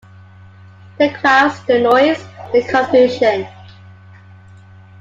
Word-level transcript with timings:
The 0.97 1.11
crowds, 1.13 1.63
the 1.67 1.79
noise, 1.79 2.25
the 2.53 2.63
confusion. 2.63 3.47